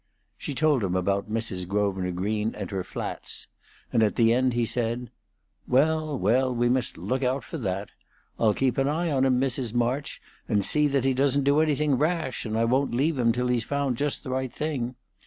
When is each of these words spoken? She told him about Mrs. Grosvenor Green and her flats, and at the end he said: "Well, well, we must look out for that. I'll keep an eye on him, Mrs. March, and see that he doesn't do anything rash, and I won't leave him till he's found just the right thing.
She 0.35 0.55
told 0.55 0.83
him 0.83 0.95
about 0.95 1.29
Mrs. 1.31 1.67
Grosvenor 1.67 2.09
Green 2.13 2.55
and 2.55 2.71
her 2.71 2.83
flats, 2.83 3.45
and 3.93 4.01
at 4.01 4.15
the 4.15 4.33
end 4.33 4.53
he 4.55 4.65
said: 4.65 5.11
"Well, 5.67 6.17
well, 6.17 6.51
we 6.55 6.69
must 6.69 6.97
look 6.97 7.21
out 7.21 7.43
for 7.43 7.59
that. 7.59 7.89
I'll 8.39 8.55
keep 8.55 8.79
an 8.79 8.87
eye 8.87 9.11
on 9.11 9.25
him, 9.25 9.39
Mrs. 9.39 9.75
March, 9.75 10.19
and 10.49 10.65
see 10.65 10.87
that 10.87 11.05
he 11.05 11.13
doesn't 11.13 11.43
do 11.43 11.59
anything 11.59 11.99
rash, 11.99 12.47
and 12.47 12.57
I 12.57 12.65
won't 12.65 12.95
leave 12.95 13.19
him 13.19 13.31
till 13.31 13.49
he's 13.49 13.63
found 13.63 13.95
just 13.95 14.23
the 14.23 14.31
right 14.31 14.51
thing. 14.51 14.95